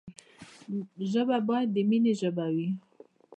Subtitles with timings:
[1.11, 2.69] ژبه باید د ميني ژبه وي.